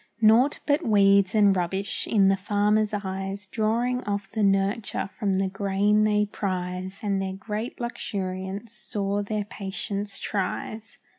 Naught 0.19 0.59
but 0.65 0.83
weeds 0.83 1.35
and 1.35 1.55
rubbish, 1.55 2.07
in 2.07 2.27
the 2.27 2.35
farmer's 2.35 2.91
eyes, 2.91 3.45
Drawing 3.45 4.03
off 4.05 4.27
the 4.31 4.41
nurture 4.41 5.07
from 5.11 5.33
the 5.33 5.47
grain 5.47 6.05
they 6.05 6.25
prize, 6.25 7.01
And 7.03 7.21
their 7.21 7.33
great 7.33 7.79
luxuriance 7.79 8.71
sore 8.73 9.21
their 9.21 9.45
patience 9.45 10.17
tries. 10.17 10.97